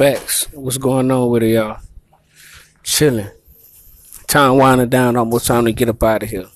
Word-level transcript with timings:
Facts. 0.00 0.48
What's 0.54 0.78
going 0.78 1.10
on 1.10 1.28
with 1.28 1.42
it, 1.42 1.50
y'all? 1.50 1.78
Chilling. 2.82 3.28
Time 4.26 4.56
winding 4.56 4.88
down. 4.88 5.14
Almost 5.14 5.46
time 5.46 5.66
to 5.66 5.72
get 5.72 5.90
up 5.90 6.02
out 6.02 6.22
of 6.22 6.30
here. 6.30 6.46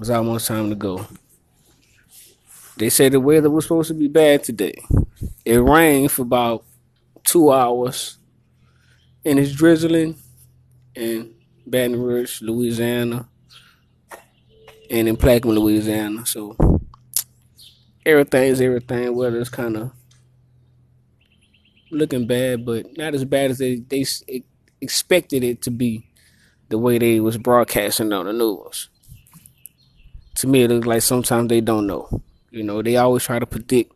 It's 0.00 0.08
almost 0.08 0.46
time 0.46 0.70
to 0.70 0.74
go. 0.74 1.06
They 2.78 2.88
said 2.88 3.12
the 3.12 3.20
weather 3.20 3.50
was 3.50 3.66
supposed 3.66 3.88
to 3.88 3.94
be 3.94 4.08
bad 4.08 4.42
today. 4.42 4.72
It 5.44 5.58
rained 5.58 6.12
for 6.12 6.22
about 6.22 6.64
two 7.24 7.52
hours, 7.52 8.16
and 9.22 9.38
it's 9.38 9.52
drizzling 9.52 10.16
in 10.94 11.34
Baton 11.66 12.00
Rouge, 12.00 12.40
Louisiana, 12.40 13.28
and 14.90 15.08
in 15.08 15.18
Plaquemine, 15.18 15.58
Louisiana. 15.58 16.24
So 16.24 16.56
everything's 18.06 18.62
everything. 18.62 19.14
Weather's 19.14 19.50
kind 19.50 19.76
of 19.76 19.92
looking 21.94 22.26
bad, 22.26 22.64
but 22.64 22.96
not 22.96 23.14
as 23.14 23.24
bad 23.24 23.50
as 23.50 23.58
they 23.58 23.76
they 23.76 24.04
expected 24.80 25.44
it 25.44 25.62
to 25.62 25.70
be. 25.70 26.08
The 26.70 26.78
way 26.78 26.98
they 26.98 27.20
was 27.20 27.36
broadcasting 27.36 28.12
on 28.12 28.26
the 28.26 28.32
news. 28.32 28.88
To 30.36 30.46
me, 30.48 30.62
it 30.62 30.70
looks 30.70 30.86
like 30.86 31.02
sometimes 31.02 31.48
they 31.48 31.60
don't 31.60 31.86
know. 31.86 32.22
You 32.50 32.62
know, 32.62 32.82
they 32.82 32.96
always 32.96 33.24
try 33.24 33.38
to 33.38 33.46
predict 33.46 33.92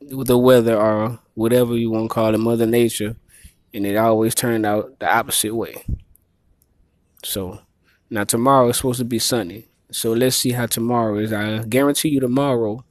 the 0.00 0.38
weather 0.38 0.76
or 0.76 1.20
whatever 1.34 1.76
you 1.76 1.90
want 1.90 2.08
to 2.10 2.14
call 2.14 2.34
it, 2.34 2.38
Mother 2.38 2.66
Nature, 2.66 3.16
and 3.74 3.86
it 3.86 3.96
always 3.96 4.34
turned 4.34 4.64
out 4.64 4.98
the 4.98 5.14
opposite 5.14 5.54
way. 5.54 5.84
So 7.22 7.60
now 8.08 8.24
tomorrow 8.24 8.68
is 8.70 8.78
supposed 8.78 8.98
to 8.98 9.04
be 9.04 9.18
sunny. 9.18 9.66
So 9.90 10.12
let's 10.12 10.36
see 10.36 10.52
how 10.52 10.66
tomorrow 10.66 11.18
is. 11.18 11.32
I 11.32 11.58
guarantee 11.64 12.08
you 12.08 12.20
tomorrow, 12.20 12.84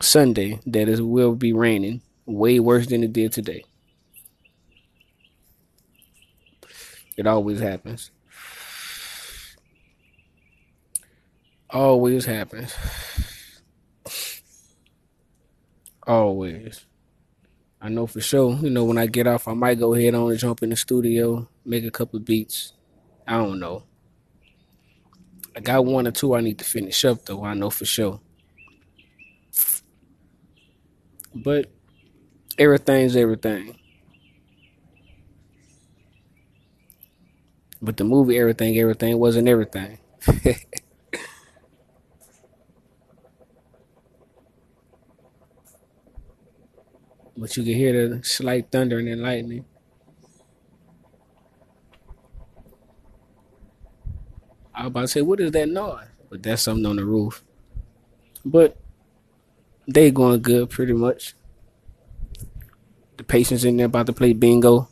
Sunday, 0.00 0.60
that 0.66 0.88
it 0.88 1.00
will 1.00 1.34
be 1.34 1.52
raining 1.52 2.02
way 2.26 2.60
worse 2.60 2.86
than 2.86 3.02
it 3.02 3.12
did 3.12 3.32
today. 3.32 3.64
It 7.16 7.26
always 7.26 7.60
happens. 7.60 8.10
Always 11.70 12.24
happens. 12.24 12.74
Always. 16.06 16.84
I 17.80 17.88
know 17.88 18.06
for 18.06 18.20
sure, 18.20 18.56
you 18.56 18.70
know, 18.70 18.84
when 18.84 18.98
I 18.98 19.06
get 19.06 19.26
off, 19.26 19.48
I 19.48 19.54
might 19.54 19.78
go 19.78 19.92
head 19.92 20.14
on 20.14 20.30
and 20.30 20.38
jump 20.38 20.62
in 20.62 20.70
the 20.70 20.76
studio, 20.76 21.48
make 21.64 21.84
a 21.84 21.90
couple 21.90 22.20
beats. 22.20 22.74
I 23.26 23.38
don't 23.38 23.58
know. 23.58 23.84
I 25.56 25.60
got 25.60 25.84
one 25.84 26.06
or 26.06 26.12
two 26.12 26.34
I 26.34 26.40
need 26.40 26.58
to 26.58 26.64
finish 26.64 27.04
up, 27.04 27.24
though. 27.24 27.44
I 27.44 27.54
know 27.54 27.70
for 27.70 27.84
sure. 27.84 28.20
But 31.34 31.70
everything's 32.58 33.16
everything. 33.16 33.78
But 37.82 37.96
the 37.96 38.04
movie 38.04 38.38
Everything 38.38 38.78
Everything 38.78 39.18
wasn't 39.18 39.48
everything. 39.48 39.98
but 47.36 47.56
you 47.56 47.64
can 47.64 47.74
hear 47.74 48.08
the 48.08 48.24
slight 48.24 48.70
thunder 48.70 48.98
and 48.98 49.20
lightning. 49.20 49.64
I 54.74 54.82
was 54.82 54.88
about 54.88 55.00
to 55.02 55.08
say, 55.08 55.22
what 55.22 55.40
is 55.40 55.52
that 55.52 55.68
noise? 55.68 56.06
But 56.30 56.42
that's 56.42 56.62
something 56.62 56.86
on 56.86 56.96
the 56.96 57.04
roof. 57.04 57.44
But 58.44 58.76
they 59.86 60.10
going 60.10 60.40
good 60.40 60.70
pretty 60.70 60.92
much. 60.92 61.34
The 63.16 63.24
patients 63.24 63.64
in 63.64 63.76
there 63.76 63.86
about 63.86 64.06
to 64.06 64.12
play 64.12 64.32
bingo. 64.32 64.88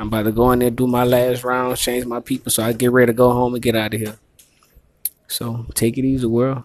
I'm 0.00 0.06
about 0.06 0.22
to 0.22 0.32
go 0.32 0.50
in 0.52 0.60
there, 0.60 0.70
do 0.70 0.86
my 0.86 1.04
last 1.04 1.44
round, 1.44 1.76
change 1.76 2.06
my 2.06 2.20
people, 2.20 2.50
so 2.50 2.62
I 2.62 2.72
get 2.72 2.90
ready 2.90 3.12
to 3.12 3.12
go 3.12 3.32
home 3.32 3.52
and 3.52 3.62
get 3.62 3.76
out 3.76 3.92
of 3.92 4.00
here. 4.00 4.18
So 5.28 5.66
take 5.74 5.98
it 5.98 6.06
easy, 6.06 6.24
world. 6.24 6.64